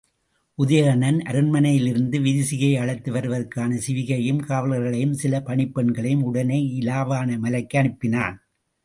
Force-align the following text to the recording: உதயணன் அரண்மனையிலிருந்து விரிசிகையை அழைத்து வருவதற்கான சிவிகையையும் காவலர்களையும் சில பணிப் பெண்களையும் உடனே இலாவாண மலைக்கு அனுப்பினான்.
உதயணன் 0.57 1.19
அரண்மனையிலிருந்து 1.19 2.19
விரிசிகையை 2.19 2.79
அழைத்து 2.79 3.11
வருவதற்கான 3.11 3.77
சிவிகையையும் 3.87 4.41
காவலர்களையும் 4.47 5.11
சில 5.11 5.41
பணிப் 5.41 5.73
பெண்களையும் 5.73 6.23
உடனே 6.23 6.59
இலாவாண 6.79 7.37
மலைக்கு 7.39 7.79
அனுப்பினான். 7.79 8.35